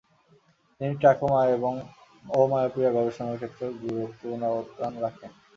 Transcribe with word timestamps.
তিনি 0.81 0.93
ট্রাকোমা 1.01 1.41
ও 2.29 2.39
মায়োপিয়া 2.51 2.89
নিয়ে 2.89 2.95
গবেষণার 2.97 3.39
ক্ষেত্রেও 3.39 3.71
গুরুত্বপূর্ণ 3.81 4.41
অবদান 4.51 4.93
রাখেন। 5.03 5.31